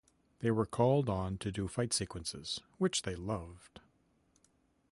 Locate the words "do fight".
1.51-1.93